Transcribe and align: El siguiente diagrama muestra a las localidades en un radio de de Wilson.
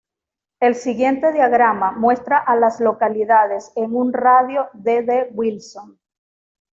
El 0.59 0.73
siguiente 0.73 1.31
diagrama 1.31 1.91
muestra 1.91 2.39
a 2.39 2.55
las 2.55 2.79
localidades 2.79 3.71
en 3.75 3.93
un 3.95 4.13
radio 4.13 4.67
de 4.73 5.03
de 5.03 5.27
Wilson. 5.31 5.99